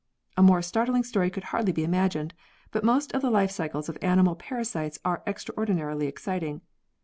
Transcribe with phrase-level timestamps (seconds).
[0.35, 2.33] A more startling story could hardly be imagined,
[2.71, 6.61] but most of the life cycles of animal parasites are extra ordinarily exciting.